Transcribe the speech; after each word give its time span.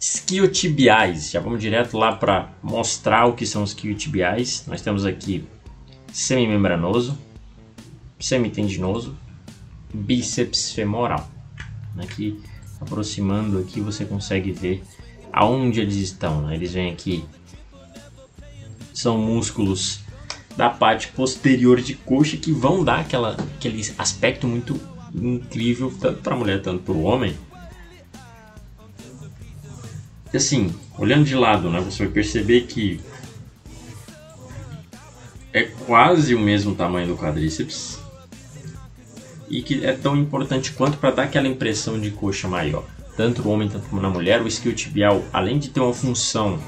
Isquiotibiais. 0.00 1.30
Já 1.30 1.40
vamos 1.40 1.60
direto 1.60 1.98
lá 1.98 2.16
para 2.16 2.50
mostrar 2.62 3.26
o 3.26 3.34
que 3.34 3.44
são 3.44 3.62
os 3.62 3.70
isquiotibiais. 3.70 4.64
Nós 4.66 4.80
temos 4.80 5.04
aqui 5.04 5.44
semimembranoso, 6.10 7.18
semitendinoso, 8.18 9.14
bíceps 9.92 10.72
femoral. 10.72 11.30
Aqui, 11.98 12.40
aproximando 12.80 13.58
aqui, 13.58 13.80
você 13.80 14.06
consegue 14.06 14.52
ver 14.52 14.82
aonde 15.30 15.80
eles 15.80 15.96
estão. 15.96 16.42
Né? 16.42 16.54
Eles 16.54 16.72
vêm 16.72 16.90
aqui, 16.90 17.22
são 18.94 19.18
músculos 19.18 20.00
da 20.56 20.70
parte 20.70 21.08
posterior 21.08 21.80
de 21.80 21.94
coxa 21.94 22.38
que 22.38 22.52
vão 22.52 22.82
dar 22.82 23.00
aquela, 23.00 23.36
aquele 23.56 23.82
aspecto 23.98 24.46
muito 24.46 24.80
incrível, 25.14 25.92
tanto 26.00 26.22
para 26.22 26.34
a 26.34 26.38
mulher, 26.38 26.62
tanto 26.62 26.82
para 26.82 26.94
o 26.94 27.02
homem. 27.02 27.36
E 30.32 30.36
assim, 30.36 30.74
olhando 30.98 31.24
de 31.24 31.34
lado, 31.34 31.68
né, 31.70 31.80
você 31.80 32.04
vai 32.04 32.12
perceber 32.12 32.62
que 32.62 33.00
é 35.52 35.62
quase 35.62 36.34
o 36.34 36.40
mesmo 36.40 36.74
tamanho 36.74 37.08
do 37.08 37.16
quadríceps 37.16 37.98
e 39.48 39.62
que 39.62 39.84
é 39.84 39.92
tão 39.92 40.16
importante 40.16 40.72
quanto 40.72 40.96
para 40.98 41.10
dar 41.10 41.22
aquela 41.24 41.48
impressão 41.48 42.00
de 42.00 42.10
coxa 42.12 42.46
maior. 42.46 42.84
Tanto 43.16 43.42
no 43.42 43.50
homem 43.50 43.68
tanto 43.68 43.94
na 43.96 44.08
mulher, 44.08 44.40
o 44.40 44.46
isquiotibial, 44.46 45.24
além 45.32 45.58
de 45.58 45.68
ter 45.70 45.80
uma 45.80 45.92
função 45.92 46.58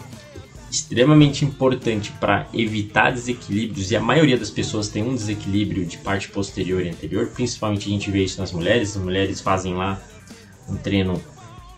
extremamente 0.69 1.44
importante 1.44 2.10
para 2.12 2.48
evitar 2.52 3.12
desequilíbrios 3.12 3.91
e 3.91 3.97
a 3.97 4.00
maioria 4.00 4.38
das 4.38 4.50
pessoas 4.50 4.88
tem 4.88 5.02
um 5.02 5.14
desequilíbrio 5.14 5.84
de 5.84 5.98
parte 5.98 6.28
posterior 6.28 6.84
e 6.84 6.88
anterior, 6.88 7.27
principalmente 7.28 7.86
a 7.86 7.91
gente 7.91 8.10
vê 8.10 8.24
isso 8.24 8.41
nas 8.41 8.52
mulheres, 8.52 8.97
as 8.97 9.02
mulheres 9.02 9.41
fazem 9.41 9.74
lá 9.74 10.02
um 10.69 10.77
treino 10.77 11.22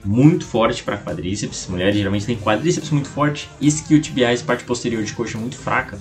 muito 0.05 0.45
forte 0.45 0.83
para 0.83 0.99
quadríceps, 0.99 1.67
mulheres 1.69 1.97
geralmente 1.97 2.27
têm 2.27 2.37
quadríceps 2.37 2.91
muito 2.91 3.09
forte, 3.09 3.49
isquiotibiais, 3.61 4.43
parte 4.43 4.65
posterior 4.65 5.03
de 5.03 5.13
coxa 5.13 5.39
muito 5.39 5.57
fraca, 5.57 5.99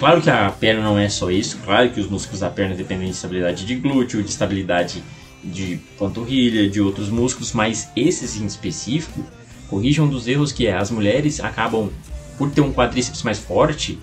Claro 0.00 0.22
que 0.22 0.30
a 0.30 0.50
perna 0.50 0.80
não 0.80 0.98
é 0.98 1.10
só 1.10 1.30
isso, 1.30 1.58
claro 1.62 1.90
que 1.90 2.00
os 2.00 2.08
músculos 2.08 2.40
da 2.40 2.48
perna 2.48 2.74
dependem 2.74 3.08
de 3.08 3.14
estabilidade 3.14 3.66
de 3.66 3.74
glúteo, 3.74 4.22
de 4.22 4.30
estabilidade 4.30 5.04
de 5.44 5.78
panturrilha, 5.98 6.70
de 6.70 6.80
outros 6.80 7.10
músculos, 7.10 7.52
mas 7.52 7.90
esses 7.94 8.40
em 8.40 8.46
específico 8.46 9.22
corrijam 9.68 10.08
dos 10.08 10.26
erros 10.26 10.52
que 10.52 10.66
é 10.66 10.74
as 10.74 10.90
mulheres 10.90 11.38
acabam 11.38 11.90
por 12.38 12.50
ter 12.50 12.62
um 12.62 12.72
quadríceps 12.72 13.22
mais 13.22 13.38
forte, 13.38 13.98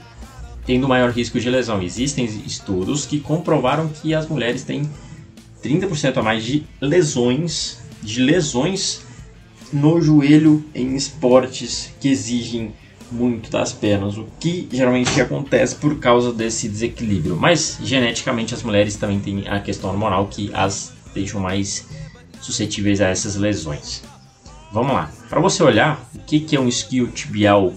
tendo 0.67 0.87
maior 0.87 1.09
risco 1.09 1.39
de 1.39 1.49
lesão. 1.49 1.81
Existem 1.81 2.25
estudos 2.45 3.07
que 3.07 3.19
comprovaram 3.19 3.87
que 3.87 4.13
as 4.13 4.27
mulheres 4.27 4.63
têm 4.63 4.87
30% 5.63 6.15
a 6.17 6.21
mais 6.21 6.43
de 6.43 6.63
lesões, 6.79 7.79
de 8.01 8.21
lesões 8.21 9.01
no 9.71 10.01
joelho 10.01 10.63
em 10.73 10.95
esportes 10.95 11.93
que 11.99 12.07
exigem 12.07 12.73
muito 13.11 13.49
das 13.49 13.71
pernas, 13.71 14.17
o 14.17 14.27
que 14.39 14.67
geralmente 14.71 15.19
acontece 15.21 15.75
por 15.75 15.97
causa 15.99 16.31
desse 16.31 16.67
desequilíbrio. 16.67 17.35
Mas 17.35 17.79
geneticamente 17.81 18.53
as 18.53 18.63
mulheres 18.63 18.95
também 18.95 19.19
têm 19.19 19.47
a 19.47 19.59
questão 19.59 19.89
hormonal 19.89 20.27
que 20.27 20.51
as 20.53 20.93
deixam 21.13 21.39
mais 21.39 21.87
suscetíveis 22.41 23.01
a 23.01 23.07
essas 23.07 23.35
lesões. 23.35 24.03
Vamos 24.71 24.93
lá, 24.93 25.11
para 25.29 25.39
você 25.39 25.63
olhar 25.63 26.07
o 26.13 26.19
que, 26.19 26.39
que 26.39 26.55
é 26.55 26.59
um 26.59 26.67
isquio 26.67 27.07
tibial 27.07 27.73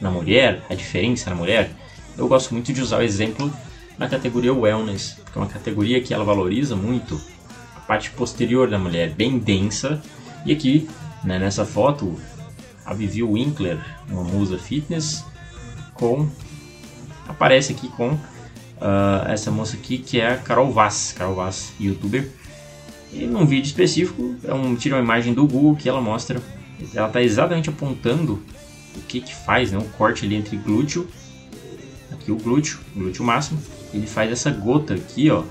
na 0.00 0.10
mulher, 0.10 0.62
a 0.68 0.74
diferença 0.74 1.30
na 1.30 1.36
mulher, 1.36 1.70
eu 2.18 2.28
gosto 2.28 2.52
muito 2.52 2.72
de 2.72 2.80
usar 2.80 2.98
o 2.98 3.02
exemplo 3.02 3.50
na 3.96 4.08
categoria 4.08 4.52
Wellness, 4.52 5.16
porque 5.24 5.38
é 5.38 5.40
uma 5.42 5.48
categoria 5.48 6.00
que 6.00 6.12
ela 6.12 6.24
valoriza 6.24 6.76
muito 6.76 7.18
parte 7.86 8.10
posterior 8.10 8.68
da 8.68 8.78
mulher, 8.78 9.10
bem 9.10 9.38
densa, 9.38 10.02
e 10.44 10.52
aqui 10.52 10.88
né, 11.24 11.38
nessa 11.38 11.64
foto 11.64 12.18
a 12.84 12.94
Vivi 12.94 13.22
Winkler, 13.22 13.78
uma 14.08 14.22
musa 14.22 14.58
fitness, 14.58 15.24
com 15.94 16.28
aparece 17.28 17.72
aqui 17.72 17.88
com 17.88 18.10
uh, 18.10 19.28
essa 19.28 19.50
moça 19.50 19.76
aqui 19.76 19.98
que 19.98 20.20
é 20.20 20.32
a 20.32 20.36
Carol 20.36 20.70
Vaz, 20.72 21.12
Carol 21.16 21.34
Vaz, 21.34 21.72
youtuber. 21.80 22.30
E 23.12 23.26
num 23.26 23.46
vídeo 23.46 23.66
específico, 23.66 24.36
é 24.44 24.52
um, 24.52 24.76
tira 24.76 24.96
uma 24.96 25.02
imagem 25.02 25.32
do 25.32 25.46
Google 25.46 25.76
que 25.76 25.88
ela 25.88 26.00
mostra, 26.00 26.40
ela 26.94 27.06
está 27.06 27.22
exatamente 27.22 27.68
apontando 27.68 28.42
o 28.94 29.00
que 29.02 29.20
que 29.20 29.34
faz, 29.34 29.72
né, 29.72 29.78
o 29.78 29.84
corte 29.96 30.24
ali 30.24 30.36
entre 30.36 30.56
glúteo, 30.56 31.08
aqui 32.12 32.30
o 32.30 32.36
glúteo, 32.36 32.78
glúteo 32.94 33.24
máximo, 33.24 33.60
ele 33.92 34.06
faz 34.06 34.30
essa 34.30 34.50
gota 34.50 34.94
aqui, 34.94 35.30
ó, 35.30 35.44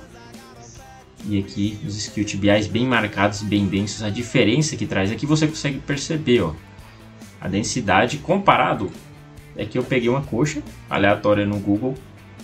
e 1.28 1.40
aqui 1.40 1.78
os 1.86 1.98
isquiotibiais 1.98 2.68
bem 2.68 2.86
marcados, 2.86 3.42
bem 3.42 3.66
densos, 3.66 4.04
a 4.04 4.10
diferença 4.10 4.76
que 4.76 4.86
traz 4.86 5.12
aqui 5.12 5.26
você 5.26 5.48
consegue 5.48 5.80
perceber, 5.80 6.42
ó, 6.42 6.54
a 7.40 7.48
densidade 7.48 8.18
comparado 8.18 8.92
é 9.56 9.66
que 9.66 9.78
eu 9.78 9.84
peguei 9.84 10.10
uma 10.10 10.22
coxa 10.22 10.62
aleatória 10.90 11.46
no 11.46 11.58
Google, 11.60 11.96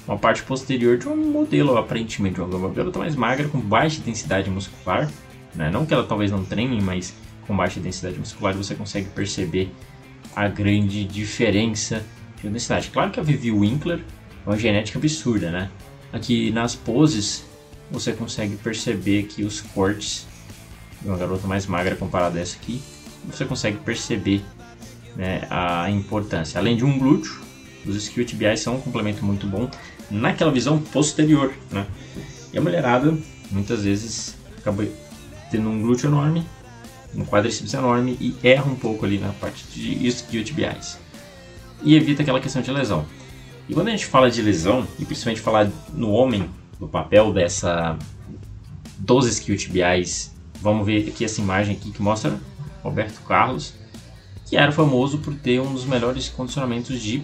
uma 0.08 0.18
parte 0.18 0.44
posterior 0.44 0.98
de 0.98 1.08
um 1.08 1.32
modelo, 1.32 1.78
aparentemente, 1.78 2.40
uma 2.40 2.58
modelo 2.58 2.92
tá 2.92 3.00
mais 3.00 3.16
magra, 3.16 3.48
com 3.48 3.60
baixa 3.60 4.02
densidade 4.02 4.50
muscular. 4.50 5.10
Né? 5.54 5.70
Não 5.70 5.86
que 5.86 5.94
ela 5.94 6.04
talvez 6.04 6.32
não 6.32 6.44
treine, 6.44 6.82
mas 6.82 7.14
com 7.46 7.56
baixa 7.56 7.80
densidade 7.80 8.18
muscular 8.18 8.54
você 8.54 8.74
consegue 8.76 9.10
perceber 9.10 9.72
a 10.36 10.48
grande 10.48 11.04
diferença 11.04 12.04
de 12.42 12.50
densidade. 12.50 12.90
Claro 12.90 13.12
que 13.12 13.20
a 13.20 13.24
Vivi 13.24 13.52
Winkler 13.52 14.00
é 14.46 14.50
uma 14.50 14.58
genética 14.58 14.98
absurda, 14.98 15.52
né? 15.52 15.70
Aqui 16.14 16.52
nas 16.52 16.76
poses 16.76 17.46
você 17.92 18.14
consegue 18.14 18.56
perceber 18.56 19.24
que 19.24 19.44
os 19.44 19.62
cortes 19.62 20.26
de 21.02 21.08
uma 21.08 21.18
garota 21.18 21.48
mais 21.48 21.66
magra 21.66 21.96
comparada 21.96 22.40
a 22.40 22.42
essa 22.42 22.56
aqui, 22.56 22.82
você 23.26 23.44
consegue 23.46 23.78
perceber 23.78 24.44
né, 25.16 25.46
a 25.50 25.90
importância. 25.90 26.60
Além 26.60 26.78
de 26.78 26.86
um 26.86 26.98
glúteo, 26.98 27.40
os 27.86 27.96
isquiotibiais 27.96 28.60
são 28.60 28.76
um 28.76 28.82
complemento 28.82 29.26
muito 29.26 29.48
bom 29.48 29.70
naquela 30.10 30.52
visão 30.52 30.80
posterior. 30.80 31.54
Né? 31.72 31.86
E 32.54 32.58
a 32.58 32.62
mulherada 32.62 33.18
muitas 33.50 33.84
vezes 33.84 34.36
acaba 34.58 34.86
tendo 35.50 35.70
um 35.70 35.82
glúteo 35.82 36.08
enorme, 36.08 36.46
um 37.16 37.26
quadríceps 37.26 37.74
enorme 37.74 38.18
e 38.22 38.36
erra 38.44 38.66
um 38.66 38.76
pouco 38.76 39.06
ali 39.06 39.18
na 39.18 39.30
parte 39.34 39.66
de 39.68 40.08
isquiotibiais. 40.08 40.98
E 41.84 41.96
evita 41.96 42.22
aquela 42.22 42.40
questão 42.40 42.62
de 42.62 42.72
lesão. 42.72 43.06
E 43.68 43.74
quando 43.74 43.88
a 43.88 43.92
gente 43.92 44.06
fala 44.06 44.30
de 44.30 44.42
lesão, 44.42 44.88
e 45.00 45.06
principalmente 45.06 45.42
falar 45.42 45.70
no 45.94 46.12
homem, 46.12 46.50
no 46.82 46.90
papel 46.90 47.32
dessa 47.32 47.98
dos 48.98 49.26
isquiotibiais, 49.26 50.36
vamos 50.62 50.86
ver 50.86 51.08
aqui 51.08 51.24
essa 51.24 51.40
imagem 51.40 51.76
aqui 51.76 51.92
que 51.92 52.02
mostra 52.02 52.38
Roberto 52.84 53.22
Carlos 53.22 53.80
que 54.52 54.58
era 54.58 54.70
famoso 54.70 55.20
por 55.20 55.34
ter 55.34 55.62
um 55.62 55.72
dos 55.72 55.86
melhores 55.86 56.28
condicionamentos 56.28 57.02
de 57.02 57.24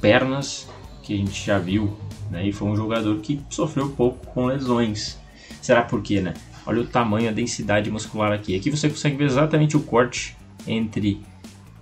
pernas 0.00 0.68
que 1.04 1.14
a 1.14 1.16
gente 1.16 1.46
já 1.46 1.56
viu, 1.56 1.96
né? 2.28 2.48
E 2.48 2.52
foi 2.52 2.66
um 2.66 2.74
jogador 2.74 3.20
que 3.20 3.40
sofreu 3.48 3.90
pouco 3.90 4.26
com 4.26 4.46
lesões. 4.46 5.16
Será 5.62 5.82
por 5.82 6.02
quê, 6.02 6.20
né? 6.20 6.34
Olha 6.66 6.80
o 6.80 6.84
tamanho, 6.84 7.28
a 7.28 7.32
densidade 7.32 7.88
muscular 7.92 8.32
aqui. 8.32 8.56
Aqui 8.56 8.70
você 8.70 8.88
consegue 8.88 9.16
ver 9.16 9.26
exatamente 9.26 9.76
o 9.76 9.80
corte 9.80 10.36
entre 10.66 11.22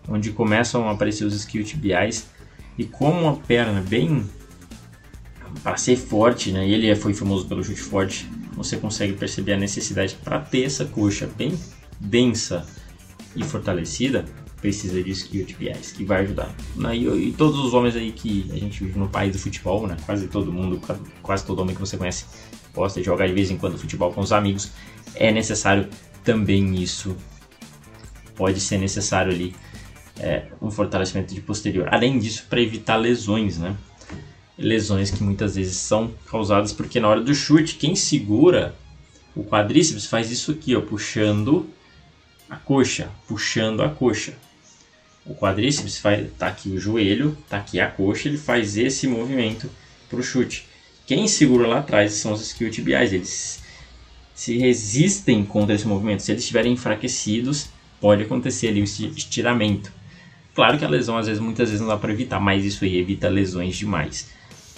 onde 0.06 0.30
começam 0.30 0.86
a 0.86 0.92
aparecer 0.92 1.24
os 1.24 1.34
isquiotibiais 1.34 2.28
e 2.76 2.84
como 2.84 3.22
uma 3.22 3.36
perna 3.36 3.80
bem 3.80 4.28
para 5.62 5.76
ser 5.76 5.96
forte, 5.96 6.50
né? 6.50 6.68
Ele 6.68 6.88
é, 6.88 6.96
foi 6.96 7.14
famoso 7.14 7.46
pelo 7.46 7.62
chute 7.62 7.80
forte. 7.80 8.28
Você 8.54 8.76
consegue 8.76 9.14
perceber 9.14 9.54
a 9.54 9.56
necessidade 9.56 10.16
para 10.22 10.40
ter 10.40 10.64
essa 10.64 10.84
coxa 10.84 11.28
bem 11.36 11.58
densa 12.00 12.66
e 13.34 13.42
fortalecida 13.44 14.24
precisa 14.60 15.02
de 15.02 15.10
skill 15.10 15.44
TPIs, 15.44 15.90
que 15.90 16.04
vai 16.04 16.22
ajudar. 16.22 16.54
Né? 16.76 16.96
E, 16.96 17.28
e, 17.28 17.32
todos 17.32 17.58
os 17.58 17.74
homens 17.74 17.96
aí 17.96 18.12
que 18.12 18.48
a 18.52 18.56
gente 18.56 18.84
vive 18.84 18.96
no 18.96 19.08
país 19.08 19.32
do 19.32 19.38
futebol, 19.38 19.88
né? 19.88 19.96
quase 20.06 20.28
todo 20.28 20.52
mundo, 20.52 20.80
quase 21.20 21.44
todo 21.44 21.58
homem 21.58 21.74
que 21.74 21.80
você 21.80 21.96
conhece 21.96 22.24
gosta 22.72 23.00
de 23.00 23.06
jogar 23.06 23.26
de 23.26 23.34
vez 23.34 23.50
em 23.50 23.58
quando 23.58 23.76
futebol 23.76 24.12
com 24.12 24.20
os 24.20 24.32
amigos, 24.32 24.70
é 25.14 25.30
necessário 25.32 25.88
também 26.24 26.74
isso. 26.76 27.16
Pode 28.34 28.60
ser 28.60 28.78
necessário 28.78 29.32
ali 29.32 29.54
é, 30.18 30.46
um 30.60 30.70
fortalecimento 30.70 31.34
de 31.34 31.40
posterior. 31.40 31.88
Além 31.92 32.18
disso, 32.18 32.46
para 32.48 32.60
evitar 32.60 32.96
lesões, 32.96 33.58
né? 33.58 33.76
Lesões 34.62 35.10
que 35.10 35.22
muitas 35.22 35.56
vezes 35.56 35.76
são 35.76 36.12
causadas 36.30 36.72
porque 36.72 37.00
na 37.00 37.08
hora 37.08 37.20
do 37.20 37.34
chute, 37.34 37.74
quem 37.74 37.96
segura 37.96 38.74
o 39.34 39.42
quadríceps 39.42 40.06
faz 40.06 40.30
isso 40.30 40.52
aqui, 40.52 40.76
ó, 40.76 40.80
puxando 40.80 41.68
a 42.48 42.56
coxa, 42.56 43.10
puxando 43.26 43.82
a 43.82 43.88
coxa. 43.88 44.34
O 45.26 45.34
quadríceps 45.34 45.98
faz, 45.98 46.28
tá 46.38 46.46
aqui 46.46 46.68
o 46.70 46.78
joelho, 46.78 47.36
tá 47.48 47.56
aqui 47.56 47.80
a 47.80 47.88
coxa, 47.90 48.28
ele 48.28 48.38
faz 48.38 48.76
esse 48.76 49.08
movimento 49.08 49.68
para 50.08 50.20
o 50.20 50.22
chute. 50.22 50.66
Quem 51.06 51.26
segura 51.26 51.66
lá 51.66 51.78
atrás 51.80 52.12
são 52.12 52.32
os 52.32 52.40
isquiotibiais, 52.40 53.12
eles 53.12 53.62
se 54.34 54.58
resistem 54.58 55.44
contra 55.44 55.74
esse 55.74 55.86
movimento. 55.86 56.22
Se 56.22 56.30
eles 56.30 56.42
estiverem 56.42 56.72
enfraquecidos, 56.72 57.68
pode 58.00 58.22
acontecer 58.22 58.68
ali 58.68 58.80
o 58.80 58.84
estiramento. 58.84 59.92
Claro 60.54 60.78
que 60.78 60.84
a 60.84 60.88
lesão 60.88 61.16
às 61.16 61.26
vezes 61.26 61.40
muitas 61.40 61.68
vezes 61.68 61.80
não 61.80 61.88
dá 61.88 61.96
para 61.96 62.12
evitar, 62.12 62.38
mas 62.38 62.64
isso 62.64 62.84
aí 62.84 62.98
evita 62.98 63.28
lesões 63.28 63.76
demais. 63.76 64.30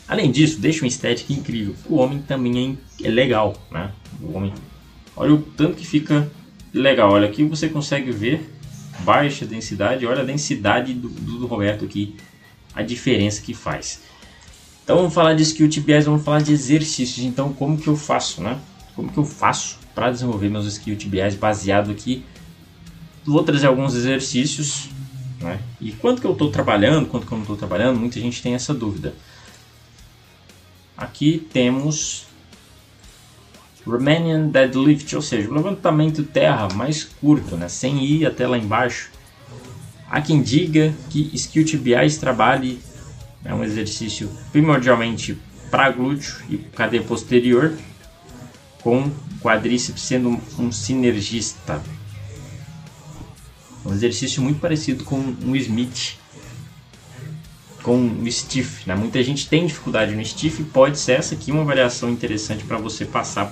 Além 0.06 0.30
disso, 0.30 0.60
deixa 0.60 0.84
uma 0.84 0.88
estética 0.88 1.32
incrível. 1.32 1.74
O 1.88 1.96
homem 1.96 2.20
também 2.20 2.78
é, 3.00 3.06
é 3.06 3.10
legal, 3.10 3.56
né? 3.70 3.90
O 4.22 4.36
homem, 4.36 4.52
olha 5.16 5.34
o 5.34 5.38
tanto 5.38 5.76
que 5.76 5.86
fica 5.86 6.30
legal. 6.72 7.12
Olha 7.12 7.26
aqui 7.26 7.44
você 7.44 7.68
consegue 7.68 8.10
ver 8.10 8.50
baixa 9.00 9.46
densidade. 9.46 10.06
Olha 10.06 10.22
a 10.22 10.24
densidade 10.24 10.92
do, 10.92 11.08
do 11.08 11.46
Roberto 11.46 11.84
aqui, 11.84 12.16
a 12.74 12.82
diferença 12.82 13.40
que 13.40 13.54
faz. 13.54 14.02
Então 14.84 14.96
vamos 14.96 15.14
falar 15.14 15.32
de 15.32 15.42
skill 15.42 15.68
TBS, 15.68 16.04
vamos 16.04 16.22
falar 16.22 16.42
de 16.42 16.52
exercícios. 16.52 17.24
Então 17.24 17.52
como 17.52 17.78
que 17.78 17.88
eu 17.88 17.96
faço, 17.96 18.42
né? 18.42 18.58
Como 18.94 19.10
que 19.10 19.18
eu 19.18 19.24
faço 19.24 19.78
para 19.94 20.10
desenvolver 20.10 20.50
meus 20.50 20.66
skill 20.66 20.96
TBS 20.96 21.34
baseado 21.36 21.90
aqui? 21.90 22.22
Vou 23.24 23.42
trazer 23.42 23.68
alguns 23.68 23.94
exercícios, 23.94 24.90
né? 25.40 25.58
E 25.80 25.92
quanto 25.92 26.20
que 26.20 26.26
eu 26.26 26.32
estou 26.32 26.50
trabalhando, 26.50 27.06
quanto 27.06 27.26
que 27.26 27.32
eu 27.32 27.36
não 27.36 27.42
estou 27.42 27.56
trabalhando, 27.56 27.98
muita 27.98 28.20
gente 28.20 28.42
tem 28.42 28.54
essa 28.54 28.74
dúvida. 28.74 29.14
Aqui 30.96 31.46
temos 31.52 32.26
Romanian 33.86 34.48
Deadlift, 34.48 35.14
ou 35.14 35.22
seja, 35.22 35.52
levantamento 35.52 36.22
terra 36.22 36.68
mais 36.74 37.04
curto, 37.04 37.56
né? 37.56 37.68
sem 37.68 38.04
ir 38.04 38.26
até 38.26 38.46
lá 38.46 38.56
embaixo. 38.56 39.10
Há 40.08 40.20
quem 40.20 40.42
diga 40.42 40.94
que 41.10 41.30
Skill 41.34 41.64
TBIs 41.64 42.18
trabalhe 42.18 42.80
é 43.44 43.52
um 43.52 43.62
exercício 43.62 44.30
primordialmente 44.52 45.38
para 45.70 45.90
glúteo 45.90 46.34
e 46.48 46.56
cadeia 46.56 47.02
posterior, 47.02 47.74
com 48.82 49.10
quadríceps 49.42 50.02
sendo 50.02 50.40
um 50.58 50.72
sinergista. 50.72 51.82
Um 53.84 53.92
exercício 53.92 54.40
muito 54.40 54.60
parecido 54.60 55.04
com 55.04 55.16
um 55.16 55.54
Smith, 55.56 56.16
com 57.84 57.98
o 57.98 58.32
stiff. 58.32 58.88
Né? 58.88 58.96
Muita 58.96 59.22
gente 59.22 59.46
tem 59.46 59.66
dificuldade 59.66 60.16
no 60.16 60.24
stiff, 60.24 60.64
pode 60.64 60.98
ser 60.98 61.12
essa 61.12 61.34
aqui 61.34 61.52
uma 61.52 61.62
variação 61.62 62.10
interessante 62.10 62.64
para 62.64 62.78
você 62.78 63.04
passar 63.04 63.46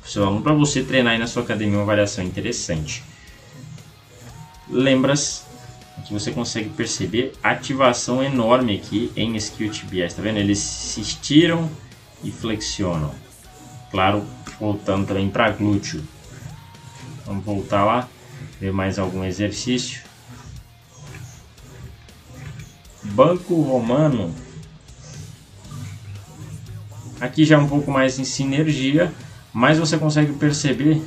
para 0.00 0.08
seu 0.08 0.24
aluno, 0.24 0.40
para 0.40 0.54
você 0.54 0.82
treinar 0.82 1.12
aí 1.12 1.18
na 1.18 1.26
sua 1.26 1.42
academia 1.42 1.76
uma 1.76 1.84
variação 1.84 2.24
interessante. 2.24 3.02
Lembras 4.68 5.44
que 6.06 6.12
você 6.12 6.30
consegue 6.30 6.70
perceber 6.70 7.32
ativação 7.42 8.22
enorme 8.22 8.76
aqui 8.76 9.12
em 9.16 9.36
Skill 9.36 9.70
TBS, 9.70 10.14
tá 10.14 10.22
vendo? 10.22 10.38
Eles 10.38 10.58
se 10.58 11.00
estiram 11.00 11.68
e 12.22 12.30
flexionam. 12.30 13.12
Claro, 13.90 14.24
voltando 14.58 15.08
também 15.08 15.28
para 15.28 15.50
glúteo. 15.50 16.02
Vamos 17.26 17.44
voltar 17.44 17.84
lá, 17.84 18.08
ver 18.60 18.72
mais 18.72 18.98
algum 18.98 19.24
exercício. 19.24 20.02
Banco 23.02 23.60
romano. 23.60 24.34
Aqui 27.20 27.44
já 27.44 27.56
é 27.56 27.58
um 27.58 27.68
pouco 27.68 27.90
mais 27.90 28.18
em 28.18 28.24
sinergia, 28.24 29.12
mas 29.52 29.78
você 29.78 29.98
consegue 29.98 30.32
perceber 30.32 31.02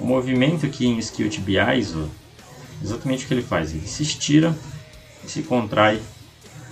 o 0.00 0.06
movimento 0.06 0.66
aqui 0.66 0.86
em 0.86 0.98
Skill 0.98 1.28
TBIs, 1.28 1.94
ó, 1.94 2.06
exatamente 2.82 3.24
o 3.24 3.28
que 3.28 3.34
ele 3.34 3.42
faz. 3.42 3.72
Ele 3.72 3.86
se 3.86 4.02
estira 4.02 4.56
e 5.24 5.30
se 5.30 5.42
contrai 5.42 6.00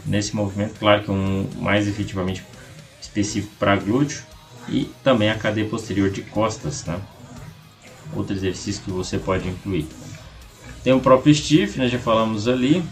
nesse 0.04 0.34
movimento. 0.34 0.78
Claro 0.78 1.04
que 1.04 1.10
um 1.10 1.48
mais 1.56 1.86
efetivamente 1.86 2.42
específico 3.00 3.54
para 3.58 3.76
glúteo 3.76 4.22
e 4.68 4.90
também 5.04 5.30
a 5.30 5.34
cadeia 5.36 5.68
posterior 5.68 6.10
de 6.10 6.22
costas. 6.22 6.84
Né? 6.84 7.00
Outro 8.14 8.34
exercício 8.34 8.82
que 8.82 8.90
você 8.90 9.18
pode 9.18 9.48
incluir. 9.48 9.86
Tem 10.82 10.92
o 10.92 11.00
próprio 11.00 11.34
stiff, 11.34 11.78
né? 11.78 11.88
já 11.88 11.98
falamos 11.98 12.48
ali. 12.48 12.82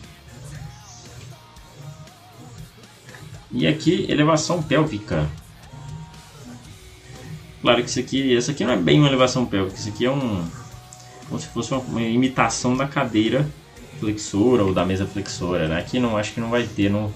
E 3.56 3.67
aqui, 3.67 4.05
elevação 4.11 4.62
pélvica. 4.62 5.26
Claro 7.62 7.82
que 7.82 7.88
isso 7.88 7.99
aqui, 7.99 8.37
essa 8.37 8.53
aqui 8.53 8.62
não 8.62 8.75
é 8.75 8.76
bem 8.76 8.99
uma 8.99 9.08
elevação 9.08 9.47
pélvica, 9.47 9.79
isso 9.79 9.88
aqui 9.88 10.05
é 10.05 10.11
um 10.11 10.47
como 11.26 11.41
se 11.41 11.49
fosse 11.49 11.73
uma, 11.73 11.81
uma, 11.81 12.03
imitação 12.03 12.76
da 12.76 12.87
cadeira 12.87 13.49
flexora 13.99 14.62
ou 14.62 14.75
da 14.75 14.85
mesa 14.85 15.06
flexora, 15.06 15.69
né? 15.69 15.79
Aqui 15.79 15.99
não 15.99 16.19
acho 16.19 16.35
que 16.35 16.41
não 16.41 16.50
vai 16.50 16.64
ter 16.64 16.91
no 16.91 17.11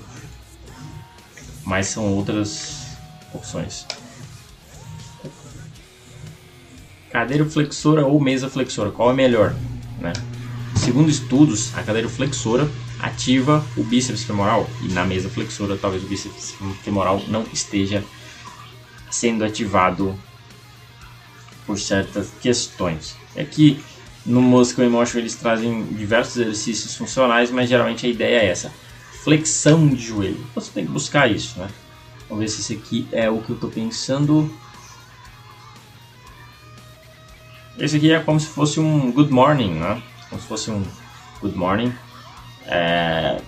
mas 1.63 1.89
são 1.89 2.05
outras 2.15 2.87
opções. 3.35 3.87
Cadeira 7.13 7.45
flexora 7.45 8.07
ou 8.07 8.19
mesa 8.19 8.49
flexora, 8.49 8.91
qual 8.91 9.11
é 9.11 9.15
melhor, 9.15 9.55
né? 10.01 10.15
Segundo 10.75 11.11
estudos, 11.11 11.77
a 11.77 11.83
cadeira 11.83 12.09
flexora 12.09 12.67
ativa 13.03 13.65
o 13.77 13.83
bíceps 13.83 14.25
femoral 14.25 14.69
e 14.83 14.89
na 14.89 15.05
mesa 15.05 15.29
flexora 15.29 15.77
talvez 15.77 16.05
o 16.05 16.07
bíceps 16.07 16.55
femoral 16.83 17.23
não 17.29 17.45
esteja 17.53 18.05
sendo 19.11 19.45
ativado 19.45 20.19
por 21.67 21.79
certas 21.79 22.33
questões. 22.41 23.17
Aqui 23.37 23.83
no 24.25 24.41
Muscle 24.43 24.85
Emotion 24.85 25.19
eles 25.19 25.35
trazem 25.35 25.85
diversos 25.85 26.37
exercícios 26.37 26.97
funcionais, 26.97 27.51
mas 27.51 27.69
geralmente 27.69 28.07
a 28.07 28.09
ideia 28.09 28.41
é 28.41 28.47
essa: 28.47 28.73
flexão 29.23 29.89
de 29.89 30.03
joelho. 30.03 30.47
Você 30.55 30.71
tem 30.73 30.85
que 30.85 30.93
buscar 30.93 31.31
isso, 31.31 31.59
né? 31.59 31.69
Vamos 32.29 32.45
ver 32.45 32.49
se 32.49 32.61
esse 32.61 32.75
aqui 32.75 33.09
é 33.13 33.29
o 33.29 33.41
que 33.41 33.51
eu 33.51 33.55
estou 33.55 33.71
pensando. 33.71 34.53
Esse 37.79 37.97
aqui 37.97 38.13
é 38.13 38.21
como 38.21 38.39
se 38.39 38.47
fosse 38.47 38.79
um 38.79 39.11
good 39.11 39.33
morning, 39.33 39.75
né? 39.75 40.03
Como 40.29 40.41
se 40.41 40.47
fosse 40.47 40.71
um 40.71 40.85
good 41.41 41.57
morning. 41.57 41.93
É... 42.67 43.41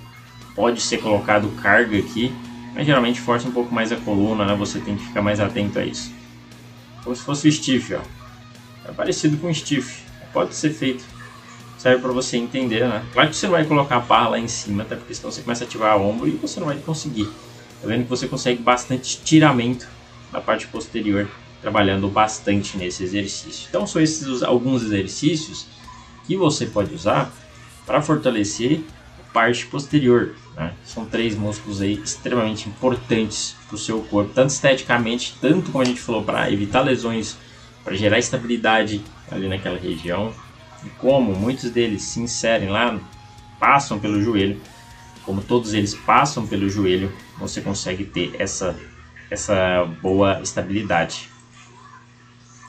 Pode 0.55 0.81
ser 0.81 0.99
colocado 0.99 1.49
carga 1.63 1.99
aqui, 1.99 2.35
mas 2.75 2.87
geralmente 2.87 3.21
força 3.21 3.49
um 3.49 3.53
pouco 3.53 3.75
mais 3.75 3.91
a 3.91 3.97
coluna, 3.97 4.45
né? 4.45 4.55
Você 4.55 4.81
tem 4.81 4.97
que 4.97 5.07
ficar 5.07 5.23
mais 5.23 5.41
atento 5.41 5.79
a 5.79 5.85
isso. 5.85 6.13
Como 7.03 7.17
se 7.17 7.23
fosse 7.23 7.49
o 7.49 7.53
stiff, 7.53 7.95
ó. 7.95 8.01
É 8.87 8.93
parecido 8.93 9.37
com 9.39 9.49
o 9.49 9.55
stiff 9.55 10.03
pode 10.33 10.55
ser 10.55 10.71
feito. 10.71 11.05
Serve 11.79 12.01
para 12.01 12.13
você 12.13 12.37
entender, 12.37 12.89
né? 12.89 13.05
Claro 13.13 13.29
que 13.29 13.37
você 13.37 13.47
não 13.47 13.53
vai 13.53 13.65
colocar 13.65 13.97
a 13.97 14.01
barra 14.01 14.31
lá 14.31 14.39
em 14.39 14.49
cima, 14.49 14.83
até 14.83 14.97
porque 14.97 15.15
senão 15.15 15.31
você 15.31 15.43
começa 15.43 15.65
a 15.65 15.67
ativar 15.67 15.99
o 15.99 16.09
ombro 16.09 16.29
e 16.29 16.33
você 16.33 16.61
não 16.61 16.67
vai 16.67 16.77
conseguir. 16.79 17.27
Tá 17.81 17.89
vendo 17.89 18.05
que 18.05 18.11
você 18.11 18.29
consegue 18.29 18.63
bastante 18.63 19.05
estiramento 19.05 19.89
na 20.33 20.41
parte 20.41 20.67
posterior, 20.69 21.29
trabalhando 21.61 22.09
bastante 22.09 22.77
nesse 22.77 23.03
exercício. 23.03 23.67
Então 23.69 23.87
são 23.87 24.01
esses 24.01 24.43
alguns 24.43 24.83
exercícios 24.83 25.67
que 26.25 26.37
você 26.37 26.67
pode 26.67 26.95
usar 26.95 27.33
para 27.85 28.01
fortalecer 28.01 28.85
parte 29.33 29.67
posterior. 29.67 30.35
Né? 30.57 30.73
São 30.85 31.05
três 31.05 31.35
músculos 31.35 31.81
aí 31.81 31.95
extremamente 31.95 32.69
importantes 32.69 33.57
para 33.67 33.75
o 33.75 33.79
seu 33.79 34.03
corpo, 34.03 34.33
tanto 34.35 34.51
esteticamente, 34.51 35.35
tanto 35.41 35.71
como 35.71 35.83
a 35.83 35.87
gente 35.87 36.01
falou, 36.01 36.23
para 36.23 36.51
evitar 36.51 36.83
lesões, 36.83 37.37
para 37.83 37.95
gerar 37.95 38.19
estabilidade 38.19 39.03
ali 39.31 39.49
naquela 39.49 39.79
região. 39.79 40.33
E 40.85 40.91
como 40.91 41.35
muitos 41.35 41.71
deles 41.71 42.03
se 42.03 42.21
inserem 42.21 42.69
lá, 42.69 42.99
passam 43.59 43.99
pelo 43.99 44.21
joelho, 44.21 44.61
como 45.25 45.41
todos 45.41 45.73
eles 45.73 45.95
passam 45.95 46.47
pelo 46.47 46.69
joelho, 46.69 47.13
você 47.39 47.61
consegue 47.61 48.05
ter 48.05 48.35
essa, 48.39 48.77
essa 49.31 49.85
boa 50.03 50.41
estabilidade. 50.43 51.32